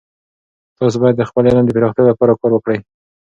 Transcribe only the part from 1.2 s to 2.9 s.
خپل علم د پراختیا لپاره کار وکړئ.